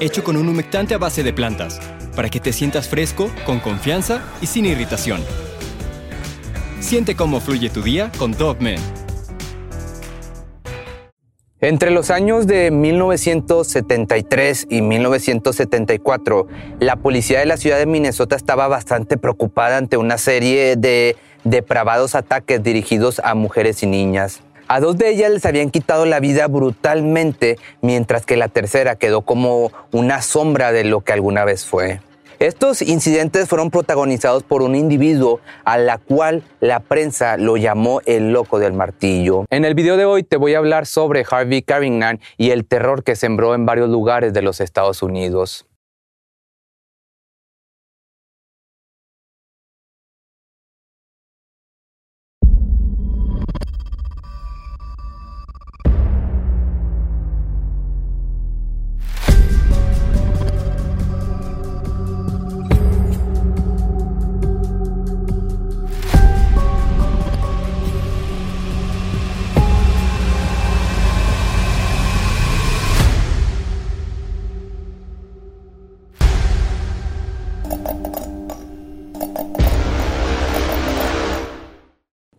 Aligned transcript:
hecho 0.00 0.22
con 0.22 0.36
un 0.36 0.48
humectante 0.48 0.94
a 0.94 0.98
base 0.98 1.22
de 1.22 1.32
plantas, 1.32 1.80
para 2.14 2.28
que 2.28 2.40
te 2.40 2.52
sientas 2.52 2.88
fresco, 2.88 3.30
con 3.44 3.60
confianza 3.60 4.22
y 4.40 4.46
sin 4.46 4.66
irritación. 4.66 5.22
Siente 6.80 7.16
cómo 7.16 7.40
fluye 7.40 7.70
tu 7.70 7.82
día 7.82 8.12
con 8.18 8.32
Dove 8.32 8.76
Entre 11.60 11.90
los 11.90 12.10
años 12.10 12.46
de 12.46 12.70
1973 12.70 14.66
y 14.70 14.82
1974, 14.82 16.46
la 16.78 16.96
policía 16.96 17.40
de 17.40 17.46
la 17.46 17.56
ciudad 17.56 17.78
de 17.78 17.86
Minnesota 17.86 18.36
estaba 18.36 18.68
bastante 18.68 19.16
preocupada 19.16 19.76
ante 19.76 19.96
una 19.96 20.18
serie 20.18 20.76
de 20.76 21.16
depravados 21.42 22.14
ataques 22.14 22.62
dirigidos 22.62 23.20
a 23.24 23.34
mujeres 23.34 23.82
y 23.82 23.86
niñas. 23.86 24.40
A 24.70 24.80
dos 24.80 24.98
de 24.98 25.08
ellas 25.08 25.30
les 25.30 25.46
habían 25.46 25.70
quitado 25.70 26.04
la 26.04 26.20
vida 26.20 26.46
brutalmente, 26.46 27.56
mientras 27.80 28.26
que 28.26 28.36
la 28.36 28.48
tercera 28.48 28.96
quedó 28.96 29.22
como 29.22 29.72
una 29.92 30.20
sombra 30.20 30.72
de 30.72 30.84
lo 30.84 31.00
que 31.00 31.14
alguna 31.14 31.46
vez 31.46 31.64
fue. 31.64 32.02
Estos 32.38 32.82
incidentes 32.82 33.48
fueron 33.48 33.70
protagonizados 33.70 34.42
por 34.42 34.60
un 34.60 34.76
individuo 34.76 35.40
a 35.64 35.78
la 35.78 35.96
cual 35.96 36.44
la 36.60 36.80
prensa 36.80 37.38
lo 37.38 37.56
llamó 37.56 38.02
el 38.04 38.30
loco 38.30 38.58
del 38.58 38.74
martillo. 38.74 39.46
En 39.48 39.64
el 39.64 39.74
video 39.74 39.96
de 39.96 40.04
hoy 40.04 40.22
te 40.22 40.36
voy 40.36 40.52
a 40.52 40.58
hablar 40.58 40.84
sobre 40.84 41.24
Harvey 41.28 41.62
Carignan 41.62 42.20
y 42.36 42.50
el 42.50 42.66
terror 42.66 43.02
que 43.02 43.16
sembró 43.16 43.54
en 43.54 43.64
varios 43.64 43.88
lugares 43.88 44.34
de 44.34 44.42
los 44.42 44.60
Estados 44.60 45.02
Unidos. 45.02 45.64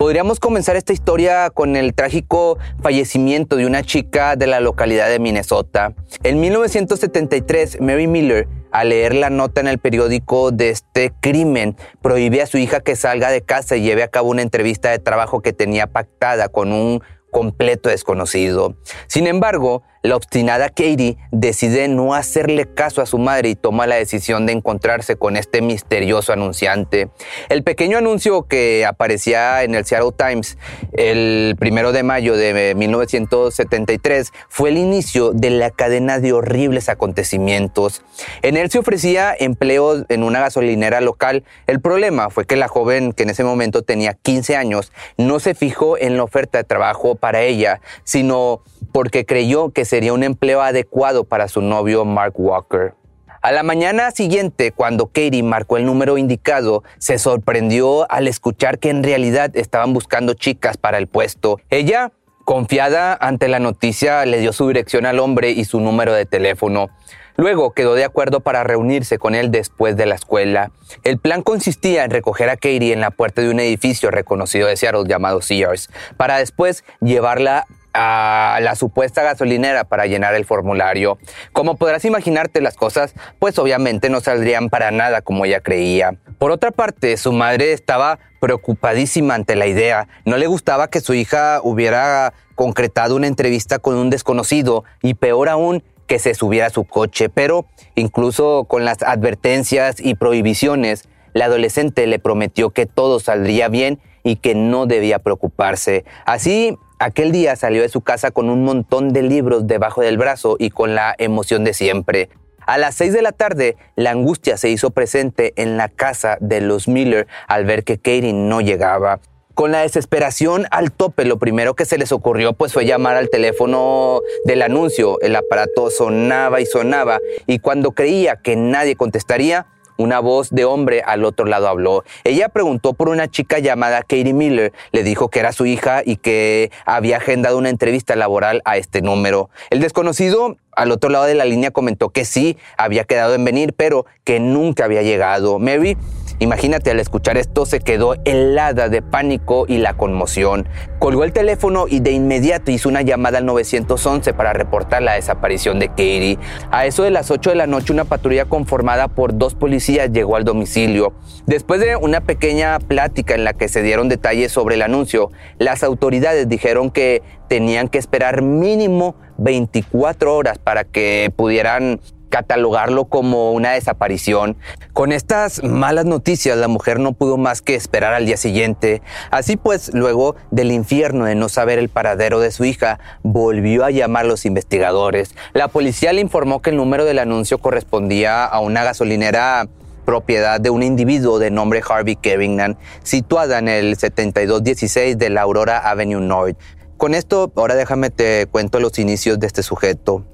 Podríamos 0.10 0.40
comenzar 0.40 0.76
esta 0.76 0.92
historia 0.92 1.52
con 1.52 1.76
el 1.76 1.94
trágico 1.94 2.58
fallecimiento 2.82 3.58
de 3.58 3.68
una 3.68 3.84
chica 3.84 4.36
de 4.36 4.48
la 4.48 4.60
localidad 4.60 5.08
de 5.08 5.20
Minnesota. 5.20 5.94
En 6.24 6.40
1973, 6.40 7.80
Mary 7.80 8.08
Miller, 8.08 8.48
al 8.72 8.90
leer 8.90 9.14
la 9.14 9.30
nota 9.30 9.62
en 9.62 9.68
el 9.68 9.78
periódico 9.78 10.50
de 10.50 10.72
este 10.72 11.14
crimen, 11.22 11.78
prohíbe 12.02 12.42
a 12.42 12.48
su 12.48 12.58
hija 12.58 12.80
que 12.80 12.96
salga 12.96 13.30
de 13.30 13.44
casa 13.44 13.76
y 13.76 13.84
lleve 13.84 14.02
a 14.02 14.08
cabo 14.08 14.32
una 14.32 14.42
entrevista 14.42 14.90
de 14.90 14.98
trabajo 14.98 15.42
que 15.42 15.54
tenía 15.54 15.86
pactada 15.86 16.50
con 16.50 16.74
un 16.74 17.04
completo 17.30 17.90
desconocido. 17.90 18.78
Sin 19.06 19.28
embargo, 19.28 19.84
la 20.02 20.16
obstinada 20.16 20.70
Katie 20.70 21.18
decide 21.32 21.88
no 21.88 22.14
hacerle 22.14 22.74
caso 22.74 23.02
a 23.02 23.06
su 23.06 23.18
madre 23.18 23.50
y 23.50 23.56
toma 23.56 23.88
la 23.88 23.96
decisión 23.96 24.46
de 24.46 24.54
encontrarse 24.54 25.18
con 25.18 25.36
este 25.36 25.62
misterioso 25.62 26.32
anunciante. 26.32 27.10
El 27.50 27.64
pequeño 27.64 27.98
anuncio 27.98 28.44
que 28.44 28.86
aparecía 28.86 29.64
en 29.64 29.76
el 29.76 29.86
Seattle 29.86 30.12
Times 30.18 30.58
el 30.94 31.56
primero 31.60 31.92
de 31.92 32.04
mayo 32.04 32.38
de 32.38 32.76
1973 32.76 34.32
fue 34.48 34.70
el 34.70 34.78
inicio 34.78 35.32
de 35.32 35.50
la 35.50 35.70
cadena 35.70 36.20
de 36.20 36.34
horribles 36.34 36.90
acontecimientos. 36.90 38.02
En 38.42 38.58
él 38.58 38.72
se 38.72 38.80
ofrecía 38.80 39.36
empleo 39.38 40.06
en 40.08 40.24
una 40.24 40.40
gasolinera 40.40 41.02
local. 41.02 41.44
El 41.68 41.82
problema 41.82 42.30
fue 42.30 42.46
que 42.46 42.56
la 42.56 42.68
joven, 42.68 43.14
que 43.14 43.24
en 43.24 43.30
ese 43.32 43.44
momento 43.44 43.82
tenía 43.82 44.14
15 44.14 44.56
años, 44.56 44.92
no 45.18 45.40
se 45.40 45.56
fijó 45.56 45.98
en 45.98 46.18
la 46.18 46.24
oferta 46.24 46.58
de 46.58 46.64
trabajo 46.64 47.16
para 47.16 47.42
ella, 47.42 47.82
sino 48.04 48.62
porque 48.92 49.26
creyó 49.26 49.70
que 49.70 49.86
sería 49.86 50.14
un 50.14 50.24
empleo 50.24 50.62
adecuado 50.62 51.24
para 51.24 51.48
su 51.48 51.62
novio 51.62 52.06
Mark 52.06 52.34
Walker. 52.38 52.94
A 53.42 53.54
la 53.54 53.64
mañana 53.64 54.12
siguiente, 54.12 54.74
cuando 54.74 55.08
Katie 55.08 55.44
marcó 55.44 55.78
el 55.78 55.86
número 55.86 56.18
indicado, 56.18 56.84
se 56.98 57.18
sorprendió 57.18 58.10
al 58.12 58.28
escuchar 58.28 58.80
que 58.80 58.90
en 58.90 59.02
realidad 59.02 59.56
estaban 59.56 59.94
buscando 59.94 60.34
chicas 60.34 60.76
para 60.76 60.98
el 60.98 61.08
puesto. 61.08 61.58
Ella, 61.70 62.12
confiada 62.44 63.14
ante 63.14 63.48
la 63.48 63.60
noticia, 63.60 64.26
le 64.26 64.40
dio 64.40 64.52
su 64.52 64.68
dirección 64.68 65.06
al 65.06 65.20
hombre 65.20 65.52
y 65.52 65.64
su 65.64 65.80
número 65.80 66.14
de 66.14 66.26
teléfono. 66.26 66.90
Luego 67.38 67.72
quedó 67.72 67.96
de 67.96 68.04
acuerdo 68.04 68.42
para 68.42 68.66
reunirse 68.66 69.18
con 69.18 69.34
él 69.34 69.52
después 69.52 69.96
de 69.96 70.06
la 70.06 70.16
escuela. 70.16 70.72
El 71.06 71.18
plan 71.18 71.42
consistía 71.42 72.04
en 72.04 72.12
recoger 72.12 72.50
a 72.50 72.58
Katie 72.58 72.92
en 72.92 73.00
la 73.00 73.12
puerta 73.12 73.42
de 73.42 73.50
un 73.50 73.62
edificio 73.62 74.12
reconocido 74.12 74.68
de 74.68 74.76
Seattle 74.76 75.06
llamado 75.08 75.42
Sears, 75.42 75.90
para 76.18 76.40
después 76.40 76.84
llevarla 77.00 77.66
a 77.94 78.60
la 78.62 78.76
supuesta 78.76 79.24
gasolinera 79.24 79.84
para 79.84 80.06
llenar 80.06 80.36
el 80.36 80.46
formulario. 80.46 81.18
Como 81.54 81.76
podrás 81.76 82.06
imaginarte 82.06 82.62
las 82.62 82.76
cosas, 82.76 83.14
pues 83.40 83.58
obviamente 83.60 84.10
no 84.10 84.22
saldrían 84.22 84.70
para 84.70 84.92
nada 84.92 85.22
como 85.22 85.46
ella 85.46 85.62
creía. 85.62 86.16
Por 86.38 86.52
otra 86.52 86.72
parte, 86.72 87.18
su 87.18 87.32
madre 87.32 87.74
estaba 87.74 88.20
preocupadísima 88.40 89.36
ante 89.36 89.56
la 89.56 89.68
idea. 89.68 90.08
No 90.26 90.38
le 90.38 90.48
gustaba 90.48 90.90
que 90.90 91.02
su 91.02 91.14
hija 91.14 91.60
hubiera 91.64 92.34
concretado 92.56 93.16
una 93.16 93.28
entrevista 93.28 93.80
con 93.80 93.96
un 93.96 94.10
desconocido 94.10 94.84
y 95.02 95.16
peor 95.16 95.50
aún 95.50 95.84
que 96.08 96.20
se 96.20 96.34
subiera 96.34 96.68
a 96.68 96.72
su 96.72 96.86
coche, 96.86 97.30
pero 97.30 97.66
incluso 97.96 98.66
con 98.66 98.84
las 98.84 99.04
advertencias 99.04 99.98
y 100.00 100.16
prohibiciones, 100.16 101.08
la 101.34 101.46
adolescente 101.46 102.08
le 102.08 102.18
prometió 102.18 102.72
que 102.72 102.88
todo 102.88 103.20
saldría 103.20 103.68
bien 103.70 104.00
y 104.24 104.38
que 104.38 104.56
no 104.56 104.88
debía 104.88 105.20
preocuparse. 105.20 106.06
Así 106.26 106.78
Aquel 107.02 107.32
día 107.32 107.56
salió 107.56 107.82
de 107.82 107.88
su 107.88 108.02
casa 108.02 108.32
con 108.32 108.50
un 108.50 108.66
montón 108.66 109.14
de 109.14 109.22
libros 109.22 109.68
debajo 109.68 110.02
del 110.02 110.18
brazo 110.18 110.58
y 110.60 110.70
con 110.70 110.96
la 110.96 111.16
emoción 111.18 111.64
de 111.64 111.74
siempre. 111.74 112.30
A 112.68 112.78
las 112.78 112.94
seis 112.94 113.14
de 113.14 113.22
la 113.22 113.32
tarde, 113.32 113.78
la 113.96 114.12
angustia 114.12 114.58
se 114.58 114.70
hizo 114.70 114.92
presente 114.92 115.54
en 115.56 115.78
la 115.78 115.88
casa 115.88 116.38
de 116.42 116.60
los 116.60 116.90
Miller 116.90 117.26
al 117.48 117.64
ver 117.64 117.86
que 117.86 118.00
Katie 118.00 118.34
no 118.34 118.60
llegaba. 118.60 119.22
Con 119.54 119.72
la 119.72 119.80
desesperación 119.80 120.68
al 120.72 120.92
tope, 120.92 121.24
lo 121.24 121.40
primero 121.40 121.74
que 121.74 121.86
se 121.86 121.98
les 121.98 122.12
ocurrió 122.12 122.52
pues 122.52 122.74
fue 122.74 122.86
llamar 122.86 123.16
al 123.16 123.30
teléfono 123.30 124.20
del 124.44 124.62
anuncio. 124.62 125.22
El 125.22 125.38
aparato 125.38 125.90
sonaba 125.92 126.60
y 126.60 126.66
sonaba 126.66 127.20
y 127.48 127.60
cuando 127.60 127.92
creía 127.92 128.36
que 128.36 128.58
nadie 128.58 128.98
contestaría, 128.98 129.68
una 130.00 130.22
voz 130.22 130.50
de 130.50 130.64
hombre 130.64 131.04
al 131.06 131.26
otro 131.26 131.46
lado 131.46 131.68
habló. 131.68 132.04
Ella 132.24 132.48
preguntó 132.48 132.94
por 132.94 133.10
una 133.10 133.30
chica 133.30 133.60
llamada 133.60 134.00
Katie 134.00 134.34
Miller. 134.34 134.72
Le 134.92 135.04
dijo 135.04 135.30
que 135.30 135.40
era 135.40 135.52
su 135.52 135.66
hija 135.66 136.02
y 136.06 136.16
que 136.16 136.72
había 136.86 137.18
agendado 137.18 137.58
una 137.58 137.70
entrevista 137.70 138.16
laboral 138.16 138.62
a 138.64 138.78
este 138.78 139.02
número. 139.02 139.50
El 139.70 139.82
desconocido 139.82 140.56
al 140.72 140.92
otro 140.92 141.10
lado 141.10 141.26
de 141.26 141.36
la 141.36 141.44
línea 141.44 141.72
comentó 141.72 142.10
que 142.10 142.24
sí, 142.24 142.58
había 142.78 143.04
quedado 143.04 143.36
en 143.36 143.44
venir, 143.44 143.74
pero 143.76 144.06
que 144.24 144.40
nunca 144.40 144.86
había 144.86 145.02
llegado. 145.02 145.60
Mary 145.60 145.98
Imagínate, 146.42 146.90
al 146.92 147.02
escuchar 147.02 147.38
esto 147.38 147.66
se 147.66 147.82
quedó 147.82 148.16
helada 148.24 148.88
de 148.88 149.02
pánico 149.02 149.66
y 149.68 149.78
la 149.78 149.96
conmoción. 149.96 150.70
Colgó 150.98 151.26
el 151.26 151.34
teléfono 151.34 151.86
y 151.90 152.00
de 152.00 152.12
inmediato 152.12 152.72
hizo 152.72 152.88
una 152.88 153.02
llamada 153.02 153.40
al 153.40 153.46
911 153.46 154.34
para 154.34 154.54
reportar 154.54 155.02
la 155.02 155.16
desaparición 155.16 155.80
de 155.80 155.90
Katie. 155.90 156.40
A 156.72 156.86
eso 156.86 157.04
de 157.04 157.12
las 157.12 157.30
8 157.30 157.50
de 157.50 157.56
la 157.58 157.68
noche, 157.68 157.92
una 157.92 158.06
patrulla 158.06 158.46
conformada 158.46 159.10
por 159.10 159.38
dos 159.38 159.54
policías 159.54 160.12
llegó 160.14 160.38
al 160.38 160.46
domicilio. 160.46 161.14
Después 161.46 161.82
de 161.82 161.98
una 161.98 162.22
pequeña 162.22 162.80
plática 162.80 163.36
en 163.36 163.44
la 163.44 163.52
que 163.52 163.68
se 163.68 163.82
dieron 163.82 164.08
detalles 164.08 164.54
sobre 164.54 164.76
el 164.76 164.82
anuncio, 164.82 165.32
las 165.58 165.84
autoridades 165.84 166.48
dijeron 166.48 166.90
que 166.90 167.22
tenían 167.50 167.90
que 167.90 167.98
esperar 167.98 168.42
mínimo 168.42 169.16
24 169.40 170.36
horas 170.36 170.58
para 170.58 170.86
que 170.86 171.34
pudieran 171.36 172.00
catalogarlo 172.30 173.06
como 173.06 173.52
una 173.52 173.72
desaparición. 173.72 174.56
Con 174.94 175.12
estas 175.12 175.64
malas 175.64 176.06
noticias, 176.06 176.58
la 176.58 176.68
mujer 176.68 177.00
no 177.00 177.14
pudo 177.14 177.38
más 177.38 177.62
que 177.62 177.76
esperar 177.76 178.14
al 178.14 178.26
día 178.26 178.38
siguiente. 178.38 179.02
Así 179.32 179.58
pues, 179.58 179.92
luego 179.94 180.36
del 180.52 180.72
infierno 180.72 181.26
de 181.26 181.36
no 181.36 181.50
saber 181.50 181.80
el 181.80 181.90
paradero 181.90 182.40
de 182.40 182.52
su 182.52 182.66
hija, 182.66 183.00
volvió 183.24 183.86
a 183.86 183.92
llamar 183.92 184.26
a 184.26 184.28
los 184.28 184.46
investigadores. 184.46 185.36
La 185.54 185.68
policía 185.68 186.14
le 186.14 186.22
informó 186.22 186.62
que 186.62 186.70
el 186.70 186.78
número 186.78 187.06
del 187.06 187.20
anuncio 187.20 187.58
correspondía 187.58 188.46
a 188.46 188.60
una 188.60 188.84
gasolinera 188.84 189.68
propiedad 190.06 190.60
de 190.60 190.72
un 190.72 190.82
individuo 190.82 191.38
de 191.38 191.52
nombre 191.52 191.82
Harvey 191.88 192.16
Kevingnan, 192.16 192.78
situada 193.04 193.60
en 193.60 193.68
el 193.68 193.96
7216 193.96 195.18
de 195.18 195.30
la 195.30 195.42
Aurora 195.42 195.78
Avenue 195.78 196.20
North. 196.20 196.58
Con 196.98 197.14
esto, 197.14 197.52
ahora 197.56 197.76
déjame 197.76 198.10
te 198.10 198.48
cuento 198.48 198.80
los 198.80 198.98
inicios 199.00 199.40
de 199.40 199.48
este 199.48 199.64
sujeto. 199.64 200.26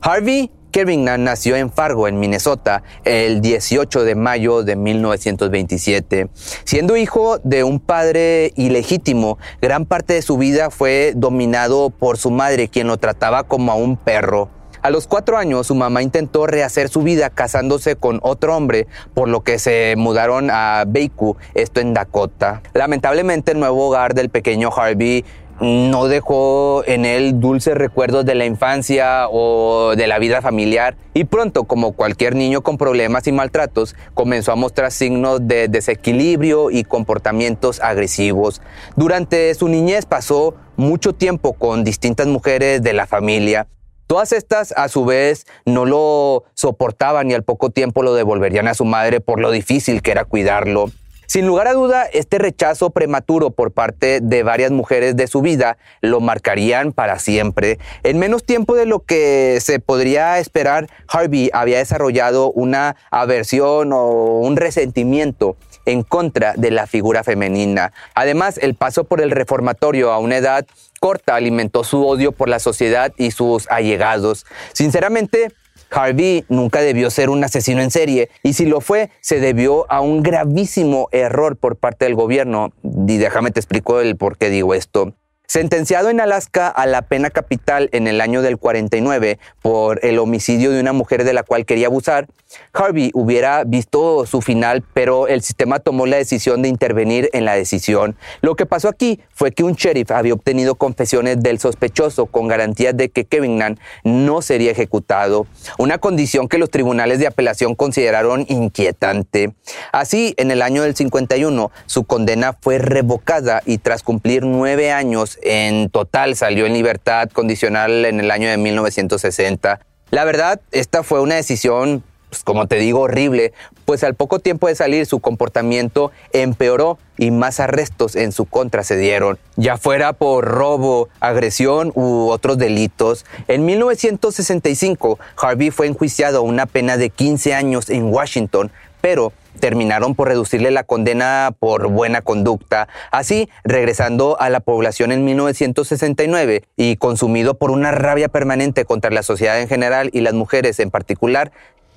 Harvey 0.00 0.50
Kevingnan 0.70 1.24
nació 1.24 1.56
en 1.56 1.70
Fargo, 1.70 2.08
en 2.08 2.20
Minnesota, 2.20 2.82
el 3.04 3.40
18 3.40 4.04
de 4.04 4.14
mayo 4.14 4.62
de 4.62 4.76
1927. 4.76 6.28
Siendo 6.64 6.96
hijo 6.96 7.38
de 7.38 7.64
un 7.64 7.80
padre 7.80 8.52
ilegítimo, 8.56 9.38
gran 9.62 9.86
parte 9.86 10.14
de 10.14 10.22
su 10.22 10.36
vida 10.36 10.70
fue 10.70 11.12
dominado 11.16 11.90
por 11.90 12.18
su 12.18 12.30
madre, 12.30 12.68
quien 12.68 12.86
lo 12.86 12.98
trataba 12.98 13.44
como 13.44 13.72
a 13.72 13.76
un 13.76 13.96
perro. 13.96 14.50
A 14.80 14.90
los 14.90 15.08
cuatro 15.08 15.36
años, 15.36 15.66
su 15.66 15.74
mamá 15.74 16.02
intentó 16.02 16.46
rehacer 16.46 16.88
su 16.88 17.02
vida 17.02 17.30
casándose 17.30 17.96
con 17.96 18.20
otro 18.22 18.56
hombre, 18.56 18.86
por 19.12 19.28
lo 19.28 19.40
que 19.40 19.58
se 19.58 19.94
mudaron 19.96 20.50
a 20.52 20.84
Baku, 20.86 21.36
esto 21.54 21.80
en 21.80 21.94
Dakota. 21.94 22.62
Lamentablemente, 22.74 23.52
el 23.52 23.58
nuevo 23.58 23.88
hogar 23.88 24.14
del 24.14 24.28
pequeño 24.28 24.70
Harvey 24.74 25.24
no 25.60 26.06
dejó 26.06 26.84
en 26.86 27.04
él 27.04 27.40
dulces 27.40 27.74
recuerdos 27.74 28.24
de 28.24 28.34
la 28.34 28.46
infancia 28.46 29.28
o 29.28 29.94
de 29.96 30.06
la 30.06 30.18
vida 30.18 30.40
familiar 30.40 30.96
y 31.14 31.24
pronto, 31.24 31.64
como 31.64 31.92
cualquier 31.92 32.36
niño 32.36 32.62
con 32.62 32.78
problemas 32.78 33.26
y 33.26 33.32
maltratos, 33.32 33.96
comenzó 34.14 34.52
a 34.52 34.56
mostrar 34.56 34.92
signos 34.92 35.46
de 35.48 35.68
desequilibrio 35.68 36.70
y 36.70 36.84
comportamientos 36.84 37.80
agresivos. 37.80 38.62
Durante 38.96 39.52
su 39.54 39.68
niñez 39.68 40.06
pasó 40.06 40.54
mucho 40.76 41.12
tiempo 41.12 41.54
con 41.54 41.82
distintas 41.82 42.28
mujeres 42.28 42.82
de 42.82 42.92
la 42.92 43.06
familia. 43.06 43.66
Todas 44.06 44.32
estas, 44.32 44.72
a 44.72 44.88
su 44.88 45.04
vez, 45.04 45.46
no 45.66 45.84
lo 45.84 46.44
soportaban 46.54 47.30
y 47.30 47.34
al 47.34 47.42
poco 47.42 47.68
tiempo 47.70 48.02
lo 48.02 48.14
devolverían 48.14 48.66
a 48.66 48.74
su 48.74 48.86
madre 48.86 49.20
por 49.20 49.38
lo 49.38 49.50
difícil 49.50 50.00
que 50.00 50.12
era 50.12 50.24
cuidarlo. 50.24 50.90
Sin 51.28 51.46
lugar 51.46 51.68
a 51.68 51.74
duda, 51.74 52.06
este 52.06 52.38
rechazo 52.38 52.88
prematuro 52.88 53.50
por 53.50 53.70
parte 53.70 54.20
de 54.22 54.42
varias 54.42 54.70
mujeres 54.70 55.14
de 55.14 55.26
su 55.26 55.42
vida 55.42 55.76
lo 56.00 56.20
marcarían 56.20 56.92
para 56.92 57.18
siempre. 57.18 57.78
En 58.02 58.18
menos 58.18 58.44
tiempo 58.44 58.74
de 58.74 58.86
lo 58.86 59.00
que 59.00 59.58
se 59.60 59.78
podría 59.78 60.38
esperar, 60.38 60.88
Harvey 61.06 61.50
había 61.52 61.76
desarrollado 61.76 62.50
una 62.52 62.96
aversión 63.10 63.92
o 63.92 64.38
un 64.40 64.56
resentimiento 64.56 65.58
en 65.84 66.02
contra 66.02 66.54
de 66.56 66.70
la 66.70 66.86
figura 66.86 67.22
femenina. 67.22 67.92
Además, 68.14 68.56
el 68.56 68.74
paso 68.74 69.04
por 69.04 69.20
el 69.20 69.30
reformatorio 69.30 70.12
a 70.12 70.18
una 70.18 70.38
edad 70.38 70.64
corta 70.98 71.34
alimentó 71.34 71.84
su 71.84 72.06
odio 72.06 72.32
por 72.32 72.48
la 72.48 72.58
sociedad 72.58 73.12
y 73.18 73.32
sus 73.32 73.70
allegados. 73.70 74.46
Sinceramente, 74.72 75.52
Harvey 75.90 76.44
nunca 76.48 76.80
debió 76.80 77.10
ser 77.10 77.30
un 77.30 77.42
asesino 77.42 77.82
en 77.82 77.90
serie 77.90 78.30
y 78.42 78.52
si 78.52 78.66
lo 78.66 78.80
fue, 78.80 79.10
se 79.20 79.40
debió 79.40 79.90
a 79.90 80.00
un 80.00 80.22
gravísimo 80.22 81.08
error 81.12 81.56
por 81.56 81.76
parte 81.76 82.04
del 82.04 82.14
gobierno. 82.14 82.72
Y 82.82 83.16
déjame 83.18 83.50
te 83.50 83.60
explico 83.60 84.00
el 84.00 84.16
por 84.16 84.36
qué 84.36 84.50
digo 84.50 84.74
esto. 84.74 85.14
Sentenciado 85.50 86.10
en 86.10 86.20
Alaska 86.20 86.68
a 86.68 86.84
la 86.84 87.00
pena 87.00 87.30
capital 87.30 87.88
en 87.92 88.06
el 88.06 88.20
año 88.20 88.42
del 88.42 88.58
49 88.58 89.38
por 89.62 90.04
el 90.04 90.18
homicidio 90.18 90.70
de 90.72 90.78
una 90.78 90.92
mujer 90.92 91.24
de 91.24 91.32
la 91.32 91.42
cual 91.42 91.64
quería 91.64 91.86
abusar, 91.86 92.28
Harvey 92.74 93.10
hubiera 93.14 93.64
visto 93.64 94.26
su 94.26 94.42
final, 94.42 94.84
pero 94.92 95.26
el 95.26 95.40
sistema 95.42 95.78
tomó 95.78 96.04
la 96.04 96.18
decisión 96.18 96.60
de 96.60 96.68
intervenir 96.68 97.30
en 97.32 97.46
la 97.46 97.54
decisión. 97.54 98.14
Lo 98.42 98.56
que 98.56 98.66
pasó 98.66 98.88
aquí 98.88 99.20
fue 99.32 99.52
que 99.52 99.64
un 99.64 99.72
sheriff 99.72 100.10
había 100.10 100.34
obtenido 100.34 100.74
confesiones 100.74 101.42
del 101.42 101.58
sospechoso 101.58 102.26
con 102.26 102.46
garantías 102.46 102.94
de 102.94 103.08
que 103.08 103.24
Kevin 103.24 103.56
Nan 103.56 103.78
no 104.04 104.42
sería 104.42 104.70
ejecutado, 104.70 105.46
una 105.78 105.96
condición 105.96 106.48
que 106.48 106.58
los 106.58 106.70
tribunales 106.70 107.20
de 107.20 107.26
apelación 107.26 107.74
consideraron 107.74 108.44
inquietante. 108.48 109.54
Así, 109.92 110.34
en 110.36 110.50
el 110.50 110.60
año 110.60 110.82
del 110.82 110.94
51, 110.94 111.70
su 111.86 112.04
condena 112.04 112.52
fue 112.52 112.78
revocada 112.78 113.62
y 113.64 113.78
tras 113.78 114.02
cumplir 114.02 114.44
nueve 114.44 114.92
años 114.92 115.37
en 115.42 115.90
total 115.90 116.36
salió 116.36 116.66
en 116.66 116.74
libertad 116.74 117.28
condicional 117.30 118.04
en 118.04 118.20
el 118.20 118.30
año 118.30 118.48
de 118.48 118.56
1960. 118.56 119.80
La 120.10 120.24
verdad, 120.24 120.60
esta 120.72 121.02
fue 121.02 121.20
una 121.20 121.34
decisión, 121.34 122.02
pues, 122.30 122.42
como 122.42 122.66
te 122.66 122.76
digo, 122.76 123.00
horrible, 123.00 123.52
pues 123.84 124.04
al 124.04 124.14
poco 124.14 124.38
tiempo 124.38 124.68
de 124.68 124.74
salir 124.74 125.06
su 125.06 125.20
comportamiento 125.20 126.12
empeoró 126.32 126.98
y 127.16 127.30
más 127.30 127.60
arrestos 127.60 128.16
en 128.16 128.32
su 128.32 128.46
contra 128.46 128.84
se 128.84 128.96
dieron, 128.96 129.38
ya 129.56 129.76
fuera 129.76 130.12
por 130.12 130.44
robo, 130.44 131.08
agresión 131.20 131.92
u 131.94 132.28
otros 132.28 132.58
delitos. 132.58 133.26
En 133.48 133.66
1965, 133.66 135.18
Harvey 135.36 135.70
fue 135.70 135.86
enjuiciado 135.86 136.38
a 136.38 136.42
una 136.42 136.66
pena 136.66 136.96
de 136.96 137.10
15 137.10 137.54
años 137.54 137.90
en 137.90 138.04
Washington, 138.04 138.70
pero 139.00 139.32
terminaron 139.58 140.14
por 140.14 140.28
reducirle 140.28 140.70
la 140.70 140.84
condena 140.84 141.54
por 141.58 141.88
buena 141.88 142.22
conducta, 142.22 142.88
así 143.10 143.48
regresando 143.64 144.40
a 144.40 144.48
la 144.50 144.60
población 144.60 145.12
en 145.12 145.24
1969 145.24 146.64
y 146.76 146.96
consumido 146.96 147.54
por 147.54 147.70
una 147.70 147.90
rabia 147.90 148.28
permanente 148.28 148.84
contra 148.84 149.10
la 149.10 149.22
sociedad 149.22 149.60
en 149.60 149.68
general 149.68 150.10
y 150.12 150.20
las 150.20 150.34
mujeres 150.34 150.80
en 150.80 150.90
particular, 150.90 151.52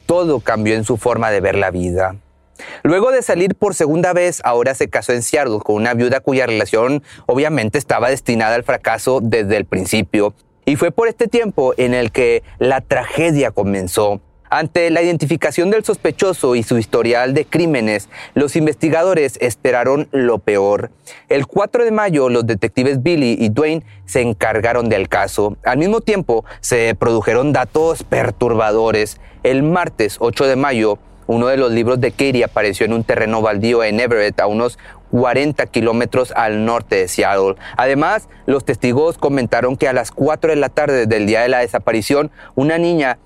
todo 0.06 0.40
cambió 0.42 0.76
en 0.76 0.84
su 0.84 0.98
forma 0.98 1.32
de 1.32 1.40
ver 1.40 1.56
la 1.56 1.72
vida. 1.72 2.16
Luego 2.84 3.12
de 3.12 3.22
salir 3.22 3.56
por 3.56 3.76
segunda 3.76 4.14
vez, 4.14 4.42
ahora 4.44 4.76
se 4.76 4.90
casó 4.90 5.14
en 5.14 5.24
Seattle 5.24 5.60
con 5.64 5.76
una 5.76 5.94
viuda 5.94 6.20
cuya 6.20 6.46
relación 6.46 7.04
obviamente 7.26 7.78
estaba 7.78 8.10
destinada 8.10 8.56
al 8.56 8.64
fracaso 8.64 9.20
desde 9.22 9.58
el 9.58 9.66
principio. 9.66 10.34
Y 10.66 10.76
fue 10.76 10.92
por 10.92 11.08
este 11.08 11.28
tiempo 11.28 11.74
en 11.78 11.94
el 11.94 12.12
que 12.12 12.44
la 12.60 12.82
tragedia 12.82 13.52
comenzó. 13.52 14.22
Ante 14.54 14.90
la 14.90 15.02
identificación 15.02 15.70
del 15.70 15.86
sospechoso 15.86 16.58
y 16.58 16.64
su 16.64 16.78
historial 16.78 17.34
de 17.34 17.46
crímenes, 17.46 18.10
los 18.34 18.58
investigadores 18.58 19.38
esperaron 19.40 20.10
lo 20.12 20.40
peor. 20.40 20.92
El 21.30 21.48
4 21.48 21.86
de 21.86 21.92
mayo, 21.92 22.28
los 22.28 22.46
detectives 22.46 23.02
Billy 23.02 23.38
y 23.40 23.48
Dwayne 23.48 23.86
se 24.04 24.20
encargaron 24.20 24.90
del 24.90 25.08
caso. 25.08 25.56
Al 25.64 25.78
mismo 25.78 26.02
tiempo, 26.02 26.44
se 26.60 26.96
produjeron 26.96 27.54
datos 27.54 28.04
perturbadores. 28.04 29.22
El 29.44 29.64
martes 29.64 30.18
8 30.20 30.46
de 30.46 30.58
mayo, 30.58 31.00
uno 31.28 31.48
de 31.48 31.56
los 31.56 31.72
libros 31.72 32.02
de 32.02 32.12
Katie 32.12 32.44
apareció 32.44 32.86
en 32.86 32.92
un 32.92 33.06
terreno 33.06 33.42
baldío 33.42 33.86
en 33.86 34.02
Everett, 34.02 34.38
a 34.42 34.48
unos 34.48 34.78
40 35.12 35.66
kilómetros 35.68 36.34
al 36.36 36.66
norte 36.66 36.98
de 36.98 37.08
Seattle. 37.08 37.56
Además, 37.78 38.28
los 38.48 38.66
testigos 38.66 39.18
comentaron 39.18 39.78
que 39.78 39.88
a 39.88 39.94
las 39.94 40.12
4 40.12 40.50
de 40.50 40.56
la 40.58 40.68
tarde 40.68 41.06
del 41.06 41.26
día 41.26 41.42
de 41.42 41.48
la 41.48 41.60
desaparición, 41.60 42.32
una 42.56 42.78
niña 42.78 43.18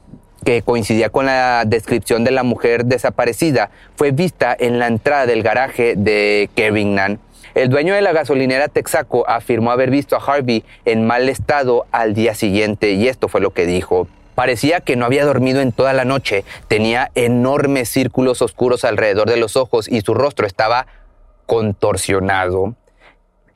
que 0.45 0.61
coincidía 0.61 1.09
con 1.09 1.25
la 1.25 1.63
descripción 1.65 2.23
de 2.23 2.31
la 2.31 2.43
mujer 2.43 2.85
desaparecida, 2.85 3.71
fue 3.95 4.11
vista 4.11 4.55
en 4.57 4.79
la 4.79 4.87
entrada 4.87 5.25
del 5.25 5.43
garaje 5.43 5.95
de 5.97 6.49
Kevin 6.55 6.95
Nan. 6.95 7.19
El 7.55 7.69
dueño 7.69 7.95
de 7.95 8.01
la 8.01 8.13
gasolinera 8.13 8.67
Texaco 8.67 9.27
afirmó 9.27 9.71
haber 9.71 9.89
visto 9.89 10.15
a 10.15 10.19
Harvey 10.19 10.63
en 10.85 11.07
mal 11.07 11.29
estado 11.29 11.85
al 11.91 12.13
día 12.13 12.35
siguiente 12.35 12.91
y 12.91 13.07
esto 13.07 13.27
fue 13.27 13.41
lo 13.41 13.51
que 13.51 13.65
dijo. 13.65 14.07
Parecía 14.35 14.81
que 14.81 14.95
no 14.95 15.05
había 15.05 15.25
dormido 15.25 15.61
en 15.61 15.71
toda 15.71 15.93
la 15.93 16.05
noche, 16.05 16.43
tenía 16.67 17.11
enormes 17.15 17.89
círculos 17.89 18.41
oscuros 18.41 18.83
alrededor 18.83 19.29
de 19.29 19.37
los 19.37 19.55
ojos 19.55 19.87
y 19.87 20.01
su 20.01 20.13
rostro 20.13 20.45
estaba 20.45 20.85
contorsionado. 21.45 22.75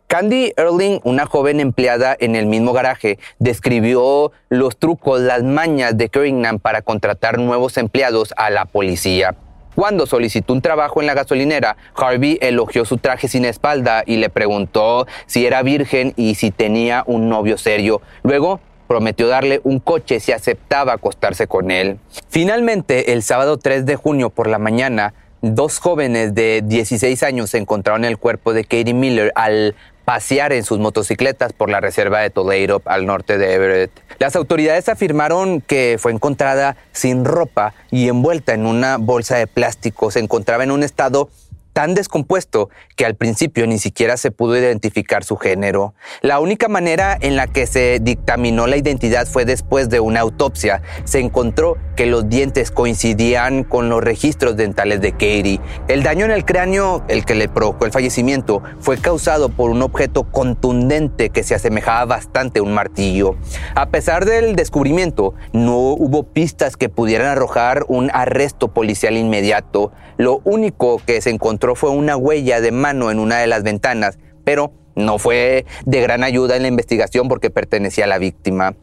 Candy 0.09 0.53
Erling, 0.57 1.01
una 1.03 1.27
joven 1.27 1.59
empleada 1.59 2.17
en 2.19 2.35
el 2.35 2.47
mismo 2.47 2.73
garaje, 2.73 3.19
describió 3.37 4.31
los 4.49 4.75
trucos, 4.75 5.21
las 5.21 5.43
mañas 5.43 5.99
de 5.99 6.09
Keringham 6.09 6.57
para 6.57 6.81
contratar 6.81 7.37
nuevos 7.37 7.77
empleados 7.77 8.33
a 8.35 8.49
la 8.49 8.65
policía. 8.65 9.35
Cuando 9.75 10.07
solicitó 10.07 10.53
un 10.53 10.63
trabajo 10.63 10.99
en 10.99 11.05
la 11.05 11.13
gasolinera, 11.13 11.77
Harvey 11.95 12.39
elogió 12.41 12.85
su 12.85 12.97
traje 12.97 13.27
sin 13.27 13.45
espalda 13.45 14.01
y 14.03 14.17
le 14.17 14.31
preguntó 14.31 15.05
si 15.27 15.45
era 15.45 15.61
virgen 15.61 16.13
y 16.15 16.33
si 16.33 16.49
tenía 16.49 17.03
un 17.05 17.29
novio 17.29 17.59
serio. 17.59 18.01
Luego 18.23 18.59
prometió 18.87 19.27
darle 19.27 19.61
un 19.63 19.79
coche 19.79 20.19
si 20.19 20.31
aceptaba 20.31 20.93
acostarse 20.93 21.45
con 21.45 21.69
él. 21.69 21.99
Finalmente, 22.29 23.13
el 23.13 23.21
sábado 23.21 23.57
3 23.57 23.85
de 23.85 23.95
junio 23.95 24.31
por 24.31 24.47
la 24.47 24.57
mañana, 24.57 25.13
dos 25.41 25.79
jóvenes 25.79 26.33
de 26.33 26.61
16 26.65 27.23
años 27.23 27.53
encontraron 27.53 28.05
el 28.05 28.17
cuerpo 28.17 28.53
de 28.53 28.63
Katie 28.63 28.93
Miller 28.93 29.31
al 29.35 29.75
pasear 30.09 30.53
en 30.53 30.63
sus 30.63 30.79
motocicletas 30.79 31.53
por 31.53 31.69
la 31.69 31.81
reserva 31.81 32.21
de 32.21 32.31
Toledo 32.31 32.81
al 32.85 33.05
norte 33.05 33.37
de 33.37 33.53
Everett. 33.53 33.91
Las 34.17 34.35
autoridades 34.35 34.89
afirmaron 34.89 35.61
que 35.61 35.97
fue 35.99 36.11
encontrada 36.11 36.77
sin 36.91 37.25
ropa 37.25 37.75
y 37.91 38.07
envuelta 38.07 38.55
en 38.55 38.65
una 38.65 38.97
bolsa 38.97 39.37
de 39.37 39.45
plástico. 39.45 40.09
Se 40.09 40.17
encontraba 40.17 40.63
en 40.63 40.71
un 40.71 40.81
estado 40.81 41.29
tan 41.73 41.93
descompuesto 41.93 42.69
que 42.95 43.05
al 43.05 43.15
principio 43.15 43.67
ni 43.67 43.79
siquiera 43.79 44.17
se 44.17 44.31
pudo 44.31 44.57
identificar 44.57 45.23
su 45.23 45.37
género. 45.37 45.93
La 46.21 46.39
única 46.39 46.67
manera 46.67 47.17
en 47.19 47.35
la 47.35 47.47
que 47.47 47.67
se 47.67 47.99
dictaminó 48.01 48.67
la 48.67 48.77
identidad 48.77 49.27
fue 49.27 49.45
después 49.45 49.89
de 49.89 49.99
una 49.99 50.19
autopsia. 50.19 50.81
Se 51.03 51.19
encontró 51.19 51.77
que 51.95 52.05
los 52.05 52.29
dientes 52.29 52.71
coincidían 52.71 53.63
con 53.63 53.89
los 53.89 54.03
registros 54.03 54.55
dentales 54.55 55.01
de 55.01 55.11
Katie. 55.11 55.59
El 55.87 56.03
daño 56.03 56.25
en 56.25 56.31
el 56.31 56.45
cráneo, 56.45 57.03
el 57.07 57.25
que 57.25 57.35
le 57.35 57.49
provocó 57.49 57.85
el 57.85 57.91
fallecimiento, 57.91 58.61
fue 58.79 58.97
causado 58.97 59.49
por 59.49 59.69
un 59.69 59.81
objeto 59.81 60.23
contundente 60.23 61.29
que 61.29 61.43
se 61.43 61.55
asemejaba 61.55 62.05
bastante 62.05 62.59
a 62.59 62.63
un 62.63 62.73
martillo. 62.73 63.35
A 63.75 63.89
pesar 63.89 64.25
del 64.25 64.55
descubrimiento, 64.55 65.33
no 65.53 65.77
hubo 65.77 66.23
pistas 66.23 66.77
que 66.77 66.89
pudieran 66.89 67.27
arrojar 67.27 67.85
un 67.87 68.09
arresto 68.13 68.69
policial 68.69 69.17
inmediato. 69.17 69.91
Lo 70.17 70.41
único 70.43 71.01
que 71.05 71.21
se 71.21 71.29
encontró 71.59 71.75
fue 71.75 71.89
una 71.89 72.15
huella 72.15 72.61
de 72.61 72.71
mano 72.71 73.11
en 73.11 73.19
una 73.19 73.39
de 73.39 73.47
las 73.47 73.63
ventanas, 73.63 74.17
pero 74.45 74.71
no 74.95 75.19
fue 75.19 75.65
de 75.85 75.99
gran 75.99 76.23
ayuda 76.23 76.55
en 76.55 76.61
la 76.61 76.69
investigación 76.69 77.27
porque 77.27 77.49
pertenecía 77.49 78.05
a 78.05 78.07
la 78.07 78.17
víctima. 78.17 78.75